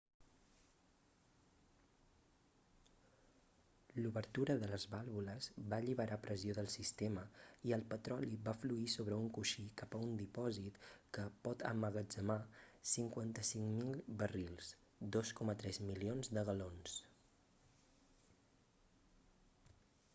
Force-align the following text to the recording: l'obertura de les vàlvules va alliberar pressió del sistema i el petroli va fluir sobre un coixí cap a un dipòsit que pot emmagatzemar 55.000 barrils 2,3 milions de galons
l'obertura 4.05 4.55
de 4.63 4.69
les 4.71 4.85
vàlvules 4.93 5.49
va 5.73 5.77
alliberar 5.81 6.17
pressió 6.23 6.55
del 6.59 6.69
sistema 6.75 7.25
i 7.71 7.75
el 7.77 7.83
petroli 7.91 8.39
va 8.47 8.55
fluir 8.63 8.87
sobre 8.93 9.19
un 9.25 9.29
coixí 9.39 9.67
cap 9.83 9.93
a 9.99 10.01
un 10.07 10.15
dipòsit 10.23 10.79
que 11.19 11.27
pot 11.49 11.67
emmagatzemar 11.73 12.39
55.000 12.95 14.19
barrils 14.23 14.73
2,3 15.19 15.81
milions 15.93 16.33
de 16.39 16.47
galons 16.51 16.97